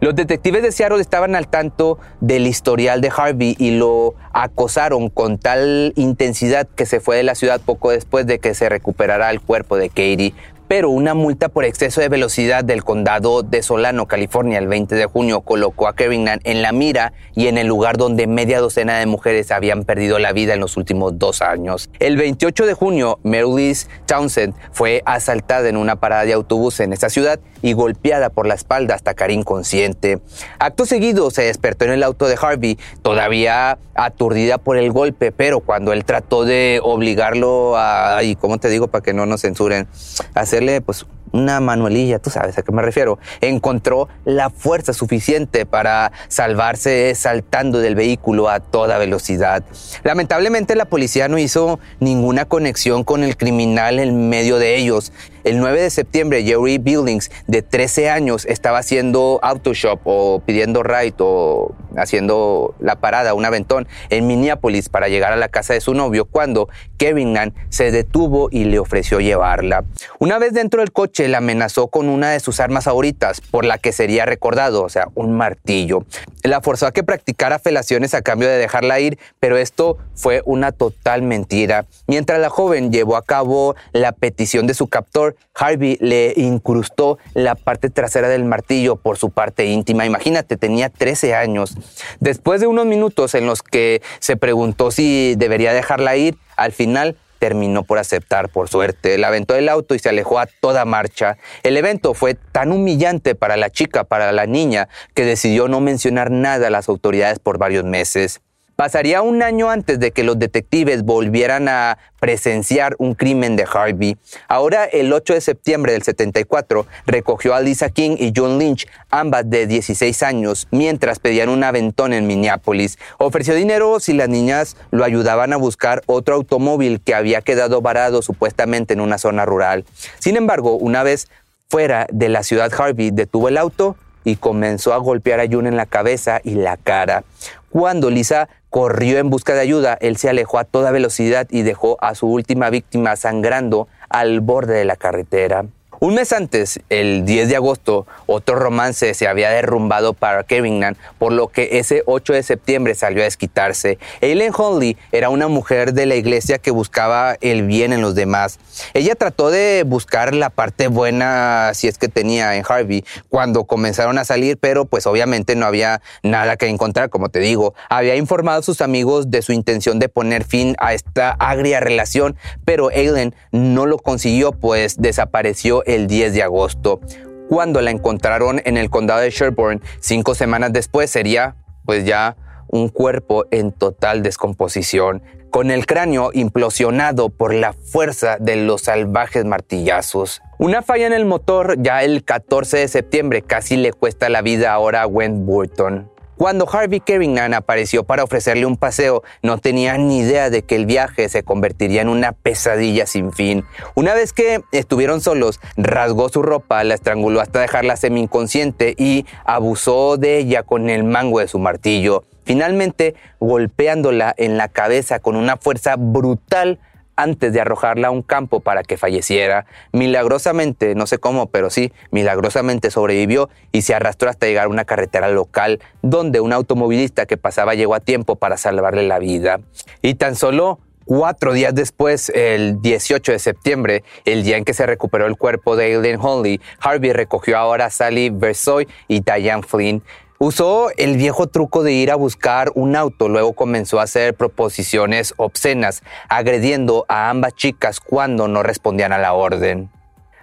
Los 0.00 0.16
detectives 0.16 0.62
de 0.62 0.72
Seattle 0.72 1.00
estaban 1.00 1.36
al 1.36 1.46
tanto 1.46 1.98
del 2.20 2.48
historial 2.48 3.00
de 3.00 3.12
Harvey 3.16 3.54
y 3.56 3.70
lo 3.70 4.14
acosaron 4.32 5.10
con 5.10 5.38
tal 5.38 5.92
intensidad 5.94 6.66
que 6.66 6.86
se 6.86 6.98
fue 6.98 7.16
de 7.16 7.22
la 7.22 7.36
ciudad 7.36 7.60
poco 7.60 7.92
después 7.92 8.26
de 8.26 8.40
que 8.40 8.54
se 8.54 8.68
recuperara 8.68 9.30
el 9.30 9.40
cuerpo 9.40 9.76
de 9.76 9.88
Katie 9.88 10.34
pero 10.68 10.90
una 10.90 11.14
multa 11.14 11.48
por 11.48 11.64
exceso 11.64 12.02
de 12.02 12.10
velocidad 12.10 12.62
del 12.62 12.84
condado 12.84 13.42
de 13.42 13.62
Solano, 13.62 14.06
California, 14.06 14.58
el 14.58 14.68
20 14.68 14.94
de 14.94 15.06
junio 15.06 15.40
colocó 15.40 15.88
a 15.88 15.96
Kevin 15.96 16.28
en 16.44 16.62
la 16.62 16.72
mira 16.72 17.14
y 17.34 17.46
en 17.46 17.56
el 17.56 17.66
lugar 17.66 17.96
donde 17.96 18.26
media 18.26 18.60
docena 18.60 18.98
de 18.98 19.06
mujeres 19.06 19.50
habían 19.50 19.84
perdido 19.84 20.18
la 20.18 20.32
vida 20.32 20.54
en 20.54 20.60
los 20.60 20.76
últimos 20.76 21.18
dos 21.18 21.40
años. 21.40 21.88
El 21.98 22.18
28 22.18 22.66
de 22.66 22.74
junio, 22.74 23.18
Marylis 23.22 23.88
Townsend 24.06 24.54
fue 24.72 25.02
asaltada 25.06 25.68
en 25.68 25.78
una 25.78 25.96
parada 25.96 26.24
de 26.24 26.34
autobús 26.34 26.80
en 26.80 26.92
esta 26.92 27.08
ciudad 27.08 27.40
y 27.62 27.72
golpeada 27.72 28.28
por 28.30 28.46
la 28.46 28.54
espalda 28.54 28.94
hasta 28.94 29.14
caer 29.14 29.32
inconsciente. 29.32 30.20
Acto 30.58 30.86
seguido 30.86 31.30
se 31.30 31.42
despertó 31.42 31.86
en 31.86 31.92
el 31.92 32.02
auto 32.02 32.28
de 32.28 32.36
Harvey, 32.40 32.78
todavía 33.02 33.78
aturdida 33.94 34.58
por 34.58 34.76
el 34.76 34.92
golpe, 34.92 35.32
pero 35.32 35.60
cuando 35.60 35.92
él 35.92 36.04
trató 36.04 36.44
de 36.44 36.80
obligarlo 36.82 37.76
a, 37.76 38.22
y 38.22 38.36
cómo 38.36 38.58
te 38.58 38.68
digo 38.68 38.88
para 38.88 39.02
que 39.02 39.12
no 39.12 39.26
nos 39.26 39.40
censuren, 39.40 39.88
hacer 40.34 40.57
pues 40.84 41.06
una 41.32 41.60
manuelilla, 41.60 42.18
tú 42.18 42.30
sabes 42.30 42.56
a 42.58 42.62
qué 42.62 42.72
me 42.72 42.82
refiero, 42.82 43.18
encontró 43.40 44.08
la 44.24 44.50
fuerza 44.50 44.92
suficiente 44.92 45.66
para 45.66 46.12
salvarse 46.28 47.14
saltando 47.14 47.78
del 47.80 47.94
vehículo 47.94 48.48
a 48.48 48.60
toda 48.60 48.98
velocidad. 48.98 49.64
Lamentablemente 50.04 50.74
la 50.74 50.86
policía 50.86 51.28
no 51.28 51.38
hizo 51.38 51.78
ninguna 52.00 52.46
conexión 52.46 53.04
con 53.04 53.24
el 53.24 53.36
criminal 53.36 53.98
en 53.98 54.28
medio 54.28 54.58
de 54.58 54.76
ellos. 54.76 55.12
El 55.48 55.60
9 55.60 55.80
de 55.80 55.88
septiembre, 55.88 56.44
Jerry 56.44 56.76
Billings, 56.76 57.30
de 57.46 57.62
13 57.62 58.10
años, 58.10 58.44
estaba 58.44 58.80
haciendo 58.80 59.40
autoshop 59.42 59.98
o 60.04 60.42
pidiendo 60.44 60.82
ride 60.82 61.14
o 61.20 61.74
haciendo 61.96 62.74
la 62.80 62.96
parada, 62.96 63.32
un 63.32 63.46
aventón, 63.46 63.88
en 64.10 64.26
Minneapolis 64.26 64.90
para 64.90 65.08
llegar 65.08 65.32
a 65.32 65.36
la 65.36 65.48
casa 65.48 65.72
de 65.72 65.80
su 65.80 65.94
novio 65.94 66.26
cuando 66.26 66.68
Kevin 66.98 67.32
Nan 67.32 67.54
se 67.70 67.90
detuvo 67.90 68.50
y 68.52 68.64
le 68.64 68.78
ofreció 68.78 69.20
llevarla. 69.20 69.84
Una 70.18 70.38
vez 70.38 70.52
dentro 70.52 70.80
del 70.82 70.92
coche, 70.92 71.28
la 71.28 71.38
amenazó 71.38 71.88
con 71.88 72.10
una 72.10 72.30
de 72.30 72.40
sus 72.40 72.60
armas 72.60 72.84
favoritas, 72.84 73.40
por 73.40 73.64
la 73.64 73.78
que 73.78 73.92
sería 73.92 74.26
recordado, 74.26 74.82
o 74.82 74.90
sea, 74.90 75.08
un 75.14 75.32
martillo. 75.32 76.04
La 76.42 76.60
forzó 76.60 76.86
a 76.86 76.92
que 76.92 77.02
practicara 77.02 77.58
felaciones 77.58 78.12
a 78.12 78.20
cambio 78.20 78.48
de 78.48 78.58
dejarla 78.58 79.00
ir, 79.00 79.18
pero 79.40 79.56
esto 79.56 79.96
fue 80.14 80.42
una 80.44 80.72
total 80.72 81.22
mentira. 81.22 81.86
Mientras 82.06 82.38
la 82.38 82.50
joven 82.50 82.92
llevó 82.92 83.16
a 83.16 83.24
cabo 83.24 83.76
la 83.92 84.12
petición 84.12 84.66
de 84.66 84.74
su 84.74 84.88
captor, 84.88 85.36
Harvey 85.54 85.98
le 86.00 86.32
incrustó 86.36 87.18
la 87.34 87.54
parte 87.54 87.90
trasera 87.90 88.28
del 88.28 88.44
martillo 88.44 88.96
por 88.96 89.18
su 89.18 89.30
parte 89.30 89.66
íntima. 89.66 90.06
Imagínate, 90.06 90.56
tenía 90.56 90.88
13 90.88 91.34
años. 91.34 91.76
Después 92.20 92.60
de 92.60 92.66
unos 92.66 92.86
minutos 92.86 93.34
en 93.34 93.46
los 93.46 93.62
que 93.62 94.00
se 94.20 94.36
preguntó 94.36 94.90
si 94.90 95.34
debería 95.36 95.72
dejarla 95.72 96.16
ir, 96.16 96.36
al 96.56 96.72
final 96.72 97.16
terminó 97.38 97.84
por 97.84 97.98
aceptar, 97.98 98.48
por 98.48 98.68
suerte. 98.68 99.18
La 99.18 99.28
aventó 99.28 99.54
del 99.54 99.68
auto 99.68 99.94
y 99.94 99.98
se 99.98 100.08
alejó 100.08 100.38
a 100.38 100.46
toda 100.46 100.84
marcha. 100.84 101.36
El 101.62 101.76
evento 101.76 102.14
fue 102.14 102.34
tan 102.34 102.72
humillante 102.72 103.34
para 103.34 103.56
la 103.56 103.70
chica, 103.70 104.04
para 104.04 104.32
la 104.32 104.46
niña, 104.46 104.88
que 105.14 105.24
decidió 105.24 105.68
no 105.68 105.80
mencionar 105.80 106.30
nada 106.30 106.66
a 106.66 106.70
las 106.70 106.88
autoridades 106.88 107.38
por 107.38 107.58
varios 107.58 107.84
meses. 107.84 108.40
Pasaría 108.78 109.22
un 109.22 109.42
año 109.42 109.70
antes 109.70 109.98
de 109.98 110.12
que 110.12 110.22
los 110.22 110.38
detectives 110.38 111.02
volvieran 111.02 111.68
a 111.68 111.98
presenciar 112.20 112.94
un 112.98 113.14
crimen 113.14 113.56
de 113.56 113.64
Harvey. 113.64 114.16
Ahora, 114.46 114.84
el 114.84 115.12
8 115.12 115.34
de 115.34 115.40
septiembre 115.40 115.94
del 115.94 116.04
74, 116.04 116.86
recogió 117.04 117.56
a 117.56 117.60
Lisa 117.60 117.90
King 117.90 118.14
y 118.16 118.32
John 118.36 118.56
Lynch, 118.56 118.86
ambas 119.10 119.50
de 119.50 119.66
16 119.66 120.22
años, 120.22 120.68
mientras 120.70 121.18
pedían 121.18 121.48
un 121.48 121.64
aventón 121.64 122.12
en 122.12 122.28
Minneapolis. 122.28 123.00
Ofreció 123.18 123.56
dinero 123.56 123.98
si 123.98 124.12
las 124.12 124.28
niñas 124.28 124.76
lo 124.92 125.02
ayudaban 125.02 125.52
a 125.52 125.56
buscar 125.56 126.02
otro 126.06 126.36
automóvil 126.36 127.00
que 127.00 127.16
había 127.16 127.40
quedado 127.40 127.82
varado 127.82 128.22
supuestamente 128.22 128.94
en 128.94 129.00
una 129.00 129.18
zona 129.18 129.44
rural. 129.44 129.86
Sin 130.20 130.36
embargo, 130.36 130.76
una 130.76 131.02
vez 131.02 131.26
fuera 131.68 132.06
de 132.12 132.28
la 132.28 132.44
ciudad, 132.44 132.72
Harvey 132.72 133.10
detuvo 133.10 133.48
el 133.48 133.58
auto 133.58 133.96
y 134.22 134.36
comenzó 134.36 134.92
a 134.92 134.98
golpear 134.98 135.40
a 135.40 135.48
June 135.48 135.68
en 135.68 135.76
la 135.76 135.86
cabeza 135.86 136.40
y 136.44 136.54
la 136.54 136.76
cara. 136.76 137.24
Cuando 137.70 138.10
Lisa 138.10 138.48
corrió 138.70 139.18
en 139.18 139.30
busca 139.30 139.54
de 139.54 139.60
ayuda, 139.60 139.96
él 140.00 140.16
se 140.16 140.28
alejó 140.28 140.58
a 140.58 140.64
toda 140.64 140.90
velocidad 140.90 141.46
y 141.50 141.62
dejó 141.62 141.96
a 142.00 142.14
su 142.14 142.26
última 142.26 142.70
víctima 142.70 143.16
sangrando 143.16 143.88
al 144.08 144.40
borde 144.40 144.74
de 144.74 144.84
la 144.84 144.96
carretera. 144.96 145.66
Un 146.00 146.14
mes 146.14 146.32
antes, 146.32 146.78
el 146.90 147.24
10 147.24 147.48
de 147.48 147.56
agosto, 147.56 148.06
otro 148.26 148.54
romance 148.54 149.14
se 149.14 149.26
había 149.26 149.50
derrumbado 149.50 150.14
para 150.14 150.44
Kevin 150.44 150.78
por 151.18 151.32
lo 151.32 151.48
que 151.48 151.78
ese 151.78 152.04
8 152.06 152.34
de 152.34 152.42
septiembre 152.44 152.94
salió 152.94 153.22
a 153.22 153.24
desquitarse. 153.24 153.98
Eileen 154.20 154.52
Honley 154.56 154.96
era 155.10 155.28
una 155.28 155.48
mujer 155.48 155.94
de 155.94 156.06
la 156.06 156.14
iglesia 156.14 156.58
que 156.58 156.70
buscaba 156.70 157.36
el 157.40 157.66
bien 157.66 157.92
en 157.92 158.00
los 158.00 158.14
demás. 158.14 158.60
Ella 158.94 159.16
trató 159.16 159.50
de 159.50 159.82
buscar 159.84 160.34
la 160.34 160.50
parte 160.50 160.86
buena, 160.86 161.72
si 161.74 161.88
es 161.88 161.98
que 161.98 162.06
tenía 162.06 162.54
en 162.54 162.64
Harvey, 162.68 163.04
cuando 163.28 163.64
comenzaron 163.64 164.18
a 164.18 164.24
salir, 164.24 164.56
pero 164.56 164.84
pues 164.84 165.04
obviamente 165.06 165.56
no 165.56 165.66
había 165.66 166.00
nada 166.22 166.56
que 166.56 166.68
encontrar, 166.68 167.10
como 167.10 167.28
te 167.28 167.40
digo. 167.40 167.74
Había 167.88 168.14
informado 168.14 168.60
a 168.60 168.62
sus 168.62 168.82
amigos 168.82 169.32
de 169.32 169.42
su 169.42 169.52
intención 169.52 169.98
de 169.98 170.08
poner 170.08 170.44
fin 170.44 170.76
a 170.78 170.94
esta 170.94 171.30
agria 171.30 171.80
relación, 171.80 172.36
pero 172.64 172.92
Eileen 172.92 173.34
no 173.50 173.84
lo 173.86 173.98
consiguió, 173.98 174.52
pues 174.52 174.96
desapareció 174.98 175.82
el 175.88 176.06
10 176.06 176.34
de 176.34 176.42
agosto. 176.44 177.00
Cuando 177.48 177.80
la 177.80 177.90
encontraron 177.90 178.60
en 178.64 178.76
el 178.76 178.90
condado 178.90 179.20
de 179.20 179.30
Sherborne, 179.30 179.80
cinco 180.00 180.34
semanas 180.34 180.72
después 180.72 181.10
sería 181.10 181.56
pues 181.84 182.04
ya 182.04 182.36
un 182.68 182.90
cuerpo 182.90 183.46
en 183.50 183.72
total 183.72 184.22
descomposición, 184.22 185.22
con 185.50 185.70
el 185.70 185.86
cráneo 185.86 186.30
implosionado 186.34 187.30
por 187.30 187.54
la 187.54 187.72
fuerza 187.72 188.36
de 188.38 188.56
los 188.56 188.82
salvajes 188.82 189.46
martillazos. 189.46 190.42
Una 190.58 190.82
falla 190.82 191.06
en 191.06 191.14
el 191.14 191.24
motor 191.24 191.76
ya 191.80 192.02
el 192.02 192.24
14 192.24 192.76
de 192.76 192.88
septiembre 192.88 193.40
casi 193.40 193.78
le 193.78 193.92
cuesta 193.94 194.28
la 194.28 194.42
vida 194.42 194.72
ahora 194.72 195.02
a 195.02 195.06
Went 195.06 195.46
Burton. 195.46 196.10
Cuando 196.38 196.68
Harvey 196.70 197.00
Kerrigan 197.00 197.52
apareció 197.52 198.04
para 198.04 198.22
ofrecerle 198.22 198.64
un 198.64 198.76
paseo, 198.76 199.24
no 199.42 199.58
tenía 199.58 199.98
ni 199.98 200.20
idea 200.20 200.50
de 200.50 200.62
que 200.62 200.76
el 200.76 200.86
viaje 200.86 201.28
se 201.28 201.42
convertiría 201.42 202.00
en 202.00 202.08
una 202.08 202.30
pesadilla 202.30 203.06
sin 203.06 203.32
fin. 203.32 203.64
Una 203.96 204.14
vez 204.14 204.32
que 204.32 204.62
estuvieron 204.70 205.20
solos, 205.20 205.58
rasgó 205.76 206.28
su 206.28 206.42
ropa, 206.42 206.84
la 206.84 206.94
estranguló 206.94 207.40
hasta 207.40 207.58
dejarla 207.58 207.96
semi 207.96 208.20
inconsciente 208.20 208.94
y 208.96 209.26
abusó 209.44 210.16
de 210.16 210.38
ella 210.38 210.62
con 210.62 210.88
el 210.90 211.02
mango 211.02 211.40
de 211.40 211.48
su 211.48 211.58
martillo. 211.58 212.22
Finalmente, 212.44 213.16
golpeándola 213.40 214.32
en 214.38 214.56
la 214.56 214.68
cabeza 214.68 215.18
con 215.18 215.34
una 215.34 215.56
fuerza 215.56 215.96
brutal, 215.98 216.78
antes 217.18 217.52
de 217.52 217.60
arrojarla 217.60 218.08
a 218.08 218.10
un 218.12 218.22
campo 218.22 218.60
para 218.60 218.84
que 218.84 218.96
falleciera. 218.96 219.66
Milagrosamente, 219.92 220.94
no 220.94 221.06
sé 221.06 221.18
cómo, 221.18 221.46
pero 221.48 221.68
sí, 221.68 221.92
milagrosamente 222.12 222.92
sobrevivió 222.92 223.50
y 223.72 223.82
se 223.82 223.94
arrastró 223.94 224.30
hasta 224.30 224.46
llegar 224.46 224.66
a 224.66 224.68
una 224.68 224.84
carretera 224.84 225.28
local 225.28 225.80
donde 226.00 226.40
un 226.40 226.52
automovilista 226.52 227.26
que 227.26 227.36
pasaba 227.36 227.74
llegó 227.74 227.96
a 227.96 228.00
tiempo 228.00 228.36
para 228.36 228.56
salvarle 228.56 229.02
la 229.02 229.18
vida. 229.18 229.60
Y 230.00 230.14
tan 230.14 230.36
solo 230.36 230.78
Cuatro 231.08 231.54
días 231.54 231.74
después, 231.74 232.28
el 232.34 232.82
18 232.82 233.32
de 233.32 233.38
septiembre, 233.38 234.04
el 234.26 234.42
día 234.42 234.58
en 234.58 234.66
que 234.66 234.74
se 234.74 234.84
recuperó 234.84 235.24
el 235.24 235.38
cuerpo 235.38 235.74
de 235.74 235.86
Aileen 235.86 236.20
Holly, 236.20 236.60
Harvey 236.80 237.14
recogió 237.14 237.56
ahora 237.56 237.86
a 237.86 237.90
Sally 237.90 238.28
Versoy 238.28 238.86
y 239.08 239.20
Diane 239.20 239.62
Flynn. 239.62 240.02
Usó 240.40 240.90
el 240.96 241.16
viejo 241.16 241.48
truco 241.48 241.82
de 241.82 241.92
ir 241.94 242.12
a 242.12 242.14
buscar 242.14 242.70
un 242.76 242.94
auto, 242.94 243.28
luego 243.28 243.54
comenzó 243.54 243.98
a 243.98 244.04
hacer 244.04 244.34
proposiciones 244.34 245.34
obscenas, 245.36 246.04
agrediendo 246.28 247.04
a 247.08 247.28
ambas 247.28 247.54
chicas 247.54 247.98
cuando 247.98 248.46
no 248.46 248.62
respondían 248.62 249.12
a 249.12 249.18
la 249.18 249.32
orden. 249.32 249.90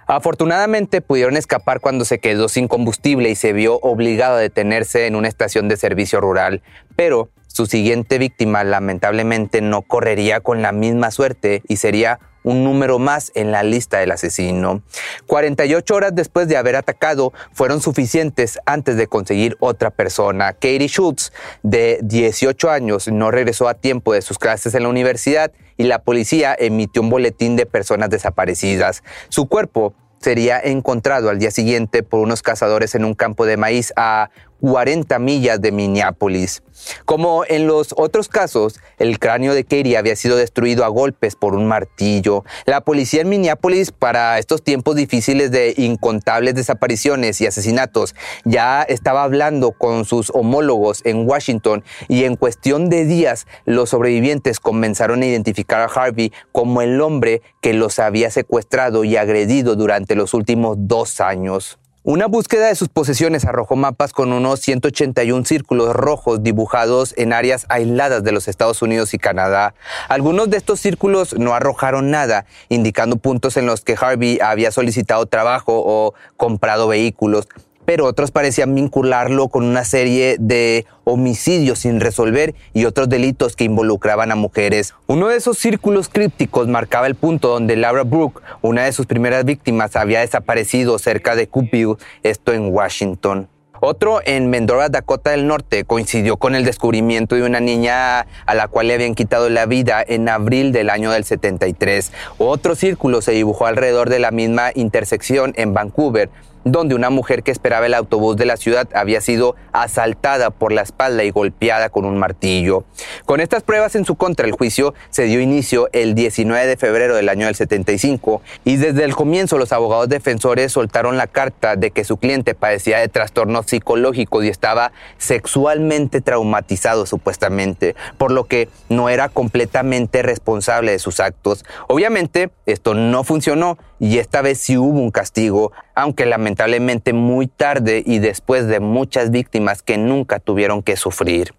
Afortunadamente 0.06 1.00
pudieron 1.00 1.38
escapar 1.38 1.80
cuando 1.80 2.04
se 2.04 2.18
quedó 2.18 2.50
sin 2.50 2.68
combustible 2.68 3.30
y 3.30 3.36
se 3.36 3.54
vio 3.54 3.78
obligado 3.80 4.36
a 4.36 4.40
detenerse 4.40 5.06
en 5.06 5.16
una 5.16 5.28
estación 5.28 5.66
de 5.66 5.78
servicio 5.78 6.20
rural, 6.20 6.62
pero 6.94 7.30
su 7.46 7.64
siguiente 7.64 8.18
víctima 8.18 8.64
lamentablemente 8.64 9.62
no 9.62 9.80
correría 9.80 10.40
con 10.40 10.60
la 10.60 10.72
misma 10.72 11.10
suerte 11.10 11.62
y 11.68 11.76
sería 11.78 12.20
un 12.46 12.62
número 12.62 12.98
más 13.00 13.32
en 13.34 13.50
la 13.50 13.64
lista 13.64 13.98
del 13.98 14.12
asesino. 14.12 14.82
48 15.26 15.94
horas 15.94 16.14
después 16.14 16.46
de 16.46 16.56
haber 16.56 16.76
atacado 16.76 17.32
fueron 17.52 17.82
suficientes 17.82 18.60
antes 18.66 18.96
de 18.96 19.08
conseguir 19.08 19.56
otra 19.58 19.90
persona. 19.90 20.52
Katie 20.52 20.86
Schultz, 20.86 21.32
de 21.64 21.98
18 22.02 22.70
años, 22.70 23.08
no 23.08 23.32
regresó 23.32 23.68
a 23.68 23.74
tiempo 23.74 24.14
de 24.14 24.22
sus 24.22 24.38
clases 24.38 24.74
en 24.76 24.84
la 24.84 24.88
universidad 24.88 25.50
y 25.76 25.84
la 25.84 25.98
policía 25.98 26.54
emitió 26.56 27.02
un 27.02 27.10
boletín 27.10 27.56
de 27.56 27.66
personas 27.66 28.10
desaparecidas. 28.10 29.02
Su 29.28 29.48
cuerpo 29.48 29.92
sería 30.20 30.60
encontrado 30.60 31.30
al 31.30 31.40
día 31.40 31.50
siguiente 31.50 32.04
por 32.04 32.20
unos 32.20 32.42
cazadores 32.42 32.94
en 32.94 33.04
un 33.04 33.14
campo 33.14 33.44
de 33.44 33.56
maíz 33.56 33.92
a 33.96 34.30
40 34.60 35.18
millas 35.18 35.60
de 35.60 35.72
Minneapolis. 35.72 36.62
Como 37.04 37.44
en 37.48 37.66
los 37.66 37.94
otros 37.96 38.28
casos, 38.28 38.80
el 38.98 39.18
cráneo 39.18 39.54
de 39.54 39.64
Katie 39.64 39.96
había 39.96 40.16
sido 40.16 40.36
destruido 40.36 40.84
a 40.84 40.88
golpes 40.88 41.36
por 41.36 41.54
un 41.54 41.66
martillo. 41.66 42.44
La 42.66 42.82
policía 42.82 43.22
en 43.22 43.28
Minneapolis, 43.28 43.92
para 43.92 44.38
estos 44.38 44.62
tiempos 44.62 44.96
difíciles 44.96 45.50
de 45.50 45.74
incontables 45.76 46.54
desapariciones 46.54 47.40
y 47.40 47.46
asesinatos, 47.46 48.14
ya 48.44 48.82
estaba 48.82 49.22
hablando 49.22 49.72
con 49.72 50.04
sus 50.04 50.30
homólogos 50.30 51.00
en 51.04 51.28
Washington 51.28 51.84
y 52.08 52.24
en 52.24 52.36
cuestión 52.36 52.88
de 52.90 53.04
días 53.04 53.46
los 53.64 53.90
sobrevivientes 53.90 54.60
comenzaron 54.60 55.22
a 55.22 55.26
identificar 55.26 55.80
a 55.80 55.86
Harvey 55.86 56.32
como 56.52 56.82
el 56.82 57.00
hombre 57.00 57.42
que 57.60 57.72
los 57.72 57.98
había 57.98 58.30
secuestrado 58.30 59.04
y 59.04 59.16
agredido 59.16 59.76
durante 59.76 60.14
los 60.14 60.34
últimos 60.34 60.76
dos 60.78 61.20
años. 61.20 61.78
Una 62.08 62.26
búsqueda 62.26 62.68
de 62.68 62.76
sus 62.76 62.88
posesiones 62.88 63.44
arrojó 63.46 63.74
mapas 63.74 64.12
con 64.12 64.32
unos 64.32 64.60
181 64.60 65.44
círculos 65.44 65.92
rojos 65.92 66.40
dibujados 66.40 67.12
en 67.16 67.32
áreas 67.32 67.66
aisladas 67.68 68.22
de 68.22 68.30
los 68.30 68.46
Estados 68.46 68.80
Unidos 68.80 69.12
y 69.12 69.18
Canadá. 69.18 69.74
Algunos 70.08 70.48
de 70.48 70.56
estos 70.56 70.78
círculos 70.78 71.36
no 71.36 71.52
arrojaron 71.52 72.12
nada, 72.12 72.46
indicando 72.68 73.16
puntos 73.16 73.56
en 73.56 73.66
los 73.66 73.80
que 73.80 73.96
Harvey 74.00 74.38
había 74.40 74.70
solicitado 74.70 75.26
trabajo 75.26 75.82
o 75.84 76.14
comprado 76.36 76.86
vehículos 76.86 77.48
pero 77.86 78.04
otros 78.04 78.30
parecían 78.32 78.74
vincularlo 78.74 79.48
con 79.48 79.64
una 79.64 79.84
serie 79.84 80.36
de 80.38 80.84
homicidios 81.04 81.78
sin 81.78 82.00
resolver 82.00 82.54
y 82.74 82.84
otros 82.84 83.08
delitos 83.08 83.56
que 83.56 83.64
involucraban 83.64 84.32
a 84.32 84.34
mujeres. 84.34 84.94
Uno 85.06 85.28
de 85.28 85.36
esos 85.36 85.56
círculos 85.56 86.08
crípticos 86.08 86.68
marcaba 86.68 87.06
el 87.06 87.14
punto 87.14 87.48
donde 87.48 87.76
Laura 87.76 88.02
Brooke, 88.02 88.42
una 88.60 88.84
de 88.84 88.92
sus 88.92 89.06
primeras 89.06 89.44
víctimas, 89.44 89.96
había 89.96 90.20
desaparecido 90.20 90.98
cerca 90.98 91.36
de 91.36 91.46
Coopville, 91.46 91.96
esto 92.22 92.52
en 92.52 92.74
Washington. 92.74 93.48
Otro 93.80 94.20
en 94.24 94.48
Mendora, 94.48 94.88
Dakota 94.88 95.30
del 95.30 95.46
Norte, 95.46 95.84
coincidió 95.84 96.38
con 96.38 96.54
el 96.54 96.64
descubrimiento 96.64 97.34
de 97.36 97.42
una 97.42 97.60
niña 97.60 98.20
a 98.20 98.54
la 98.54 98.68
cual 98.68 98.88
le 98.88 98.94
habían 98.94 99.14
quitado 99.14 99.50
la 99.50 99.66
vida 99.66 100.02
en 100.06 100.28
abril 100.28 100.72
del 100.72 100.88
año 100.88 101.10
del 101.10 101.24
73. 101.24 102.10
Otro 102.38 102.74
círculo 102.74 103.20
se 103.20 103.32
dibujó 103.32 103.66
alrededor 103.66 104.08
de 104.08 104.18
la 104.18 104.30
misma 104.30 104.70
intersección 104.74 105.52
en 105.56 105.74
Vancouver, 105.74 106.30
donde 106.66 106.96
una 106.96 107.10
mujer 107.10 107.44
que 107.44 107.52
esperaba 107.52 107.86
el 107.86 107.94
autobús 107.94 108.36
de 108.36 108.44
la 108.44 108.56
ciudad 108.56 108.88
había 108.92 109.20
sido 109.20 109.54
asaltada 109.72 110.50
por 110.50 110.72
la 110.72 110.82
espalda 110.82 111.22
y 111.22 111.30
golpeada 111.30 111.90
con 111.90 112.04
un 112.04 112.18
martillo. 112.18 112.84
Con 113.24 113.40
estas 113.40 113.62
pruebas 113.62 113.94
en 113.94 114.04
su 114.04 114.16
contra, 114.16 114.46
el 114.46 114.52
juicio 114.52 114.92
se 115.10 115.24
dio 115.24 115.40
inicio 115.40 115.88
el 115.92 116.16
19 116.16 116.66
de 116.66 116.76
febrero 116.76 117.14
del 117.14 117.28
año 117.28 117.46
del 117.46 117.54
75 117.54 118.42
y 118.64 118.76
desde 118.76 119.04
el 119.04 119.14
comienzo 119.14 119.58
los 119.58 119.72
abogados 119.72 120.08
defensores 120.08 120.72
soltaron 120.72 121.16
la 121.16 121.28
carta 121.28 121.76
de 121.76 121.92
que 121.92 122.02
su 122.02 122.16
cliente 122.16 122.56
padecía 122.56 122.98
de 122.98 123.08
trastornos 123.08 123.66
psicológicos 123.66 124.44
y 124.44 124.48
estaba 124.48 124.90
sexualmente 125.18 126.20
traumatizado 126.20 127.06
supuestamente, 127.06 127.94
por 128.18 128.32
lo 128.32 128.44
que 128.44 128.68
no 128.88 129.08
era 129.08 129.28
completamente 129.28 130.22
responsable 130.22 130.90
de 130.90 130.98
sus 130.98 131.20
actos. 131.20 131.64
Obviamente 131.86 132.50
esto 132.66 132.94
no 132.94 133.22
funcionó 133.22 133.78
y 133.98 134.18
esta 134.18 134.42
vez 134.42 134.58
sí 134.58 134.76
hubo 134.76 135.00
un 135.00 135.10
castigo, 135.10 135.72
aunque 135.94 136.26
lamentablemente 136.26 137.12
muy 137.12 137.46
tarde 137.46 138.02
y 138.04 138.18
después 138.18 138.66
de 138.66 138.80
muchas 138.80 139.30
víctimas 139.30 139.82
que 139.82 139.96
nunca 139.98 140.38
tuvieron 140.38 140.82
que 140.82 140.96
sufrir. 140.96 141.54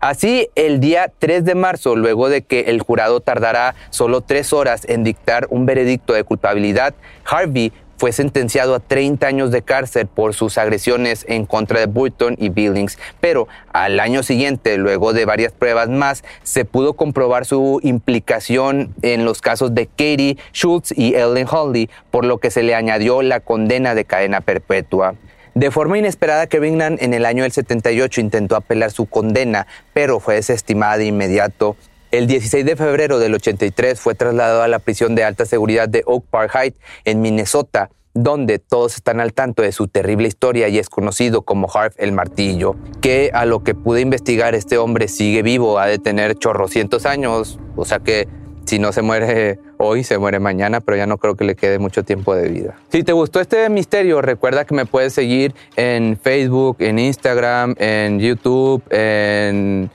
Así, 0.00 0.48
el 0.54 0.78
día 0.78 1.10
3 1.18 1.44
de 1.44 1.56
marzo, 1.56 1.96
luego 1.96 2.28
de 2.28 2.42
que 2.42 2.60
el 2.68 2.80
jurado 2.80 3.20
tardara 3.20 3.74
solo 3.90 4.20
tres 4.20 4.52
horas 4.52 4.84
en 4.88 5.02
dictar 5.02 5.48
un 5.50 5.66
veredicto 5.66 6.12
de 6.12 6.22
culpabilidad, 6.22 6.94
Harvey 7.24 7.72
fue 7.98 8.12
sentenciado 8.12 8.74
a 8.74 8.80
30 8.80 9.26
años 9.26 9.50
de 9.50 9.62
cárcel 9.62 10.06
por 10.06 10.32
sus 10.32 10.56
agresiones 10.56 11.26
en 11.28 11.44
contra 11.44 11.80
de 11.80 11.86
Burton 11.86 12.36
y 12.38 12.48
Billings, 12.48 12.98
pero 13.20 13.48
al 13.72 14.00
año 14.00 14.22
siguiente, 14.22 14.78
luego 14.78 15.12
de 15.12 15.24
varias 15.24 15.52
pruebas 15.52 15.88
más, 15.88 16.24
se 16.44 16.64
pudo 16.64 16.94
comprobar 16.94 17.44
su 17.44 17.80
implicación 17.82 18.94
en 19.02 19.24
los 19.24 19.42
casos 19.42 19.74
de 19.74 19.86
Katie 19.86 20.38
Schultz 20.52 20.92
y 20.96 21.14
Ellen 21.16 21.48
Holly, 21.50 21.90
por 22.10 22.24
lo 22.24 22.38
que 22.38 22.50
se 22.50 22.62
le 22.62 22.74
añadió 22.74 23.20
la 23.22 23.40
condena 23.40 23.94
de 23.94 24.04
cadena 24.04 24.40
perpetua. 24.40 25.16
De 25.54 25.72
forma 25.72 25.98
inesperada, 25.98 26.46
Kevin 26.46 26.80
en 26.80 27.14
el 27.14 27.26
año 27.26 27.42
del 27.42 27.50
78 27.50 28.20
intentó 28.20 28.54
apelar 28.54 28.92
su 28.92 29.06
condena, 29.06 29.66
pero 29.92 30.20
fue 30.20 30.36
desestimada 30.36 30.98
de 30.98 31.06
inmediato. 31.06 31.76
El 32.10 32.26
16 32.26 32.64
de 32.64 32.74
febrero 32.74 33.18
del 33.18 33.34
83 33.34 34.00
fue 34.00 34.14
trasladado 34.14 34.62
a 34.62 34.68
la 34.68 34.78
prisión 34.78 35.14
de 35.14 35.24
alta 35.24 35.44
seguridad 35.44 35.90
de 35.90 36.04
Oak 36.06 36.24
Park 36.30 36.52
Heights 36.54 36.80
en 37.04 37.20
Minnesota, 37.20 37.90
donde 38.14 38.58
todos 38.58 38.94
están 38.94 39.20
al 39.20 39.34
tanto 39.34 39.60
de 39.60 39.72
su 39.72 39.88
terrible 39.88 40.26
historia 40.26 40.68
y 40.68 40.78
es 40.78 40.88
conocido 40.88 41.42
como 41.42 41.70
Harv 41.70 41.92
el 41.98 42.12
Martillo, 42.12 42.76
que 43.02 43.30
a 43.34 43.44
lo 43.44 43.62
que 43.62 43.74
pude 43.74 44.00
investigar 44.00 44.54
este 44.54 44.78
hombre 44.78 45.06
sigue 45.08 45.42
vivo, 45.42 45.78
ha 45.78 45.86
de 45.86 45.98
tener 45.98 46.34
chorrocientos 46.36 47.04
años, 47.04 47.58
o 47.76 47.84
sea 47.84 47.98
que 47.98 48.26
si 48.64 48.78
no 48.78 48.92
se 48.92 49.02
muere 49.02 49.58
hoy, 49.76 50.02
se 50.02 50.16
muere 50.16 50.40
mañana, 50.40 50.80
pero 50.80 50.96
ya 50.96 51.06
no 51.06 51.18
creo 51.18 51.36
que 51.36 51.44
le 51.44 51.56
quede 51.56 51.78
mucho 51.78 52.04
tiempo 52.04 52.34
de 52.34 52.48
vida. 52.48 52.76
Si 52.90 53.02
te 53.02 53.12
gustó 53.12 53.38
este 53.40 53.68
misterio, 53.68 54.22
recuerda 54.22 54.64
que 54.64 54.74
me 54.74 54.86
puedes 54.86 55.12
seguir 55.12 55.54
en 55.76 56.18
Facebook, 56.18 56.78
en 56.80 56.98
Instagram, 56.98 57.74
en 57.78 58.18
YouTube, 58.18 58.82
en 58.90 59.90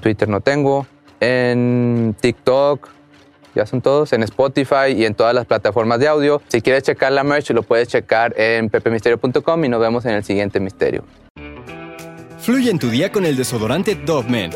Twitter 0.00 0.28
no 0.28 0.40
tengo, 0.40 0.86
en 1.20 2.14
TikTok, 2.20 2.88
ya 3.54 3.66
son 3.66 3.80
todos, 3.80 4.12
en 4.12 4.22
Spotify 4.22 4.92
y 4.96 5.04
en 5.04 5.14
todas 5.14 5.34
las 5.34 5.46
plataformas 5.46 5.98
de 5.98 6.08
audio. 6.08 6.40
Si 6.48 6.60
quieres 6.60 6.84
checar 6.84 7.12
la 7.12 7.24
merch, 7.24 7.50
lo 7.50 7.62
puedes 7.62 7.88
checar 7.88 8.34
en 8.38 8.70
pepemisterio.com 8.70 9.64
y 9.64 9.68
nos 9.68 9.80
vemos 9.80 10.04
en 10.04 10.12
el 10.12 10.24
siguiente 10.24 10.60
misterio. 10.60 11.04
Fluye 12.38 12.70
en 12.70 12.78
tu 12.78 12.88
día 12.88 13.10
con 13.10 13.26
el 13.26 13.36
desodorante 13.36 13.94
Dove 13.94 14.30
Men, 14.30 14.52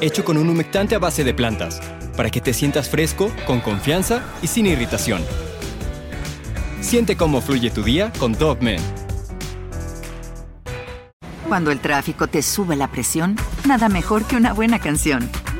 hecho 0.00 0.24
con 0.24 0.36
un 0.36 0.48
humectante 0.48 0.94
a 0.94 0.98
base 0.98 1.24
de 1.24 1.34
plantas, 1.34 1.80
para 2.16 2.30
que 2.30 2.40
te 2.40 2.52
sientas 2.52 2.88
fresco, 2.88 3.30
con 3.46 3.60
confianza 3.60 4.22
y 4.42 4.46
sin 4.46 4.66
irritación. 4.66 5.24
Siente 6.80 7.16
cómo 7.16 7.40
fluye 7.40 7.70
tu 7.70 7.82
día 7.82 8.12
con 8.18 8.32
Dove 8.32 8.62
Men. 8.62 8.80
Cuando 11.48 11.70
el 11.70 11.80
tráfico 11.80 12.26
te 12.26 12.42
sube 12.42 12.76
la 12.76 12.88
presión, 12.88 13.36
nada 13.66 13.88
mejor 13.88 14.24
que 14.24 14.36
una 14.36 14.52
buena 14.52 14.78
canción. 14.78 15.30